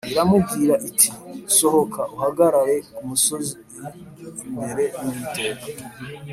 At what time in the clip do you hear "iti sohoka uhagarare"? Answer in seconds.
0.89-2.75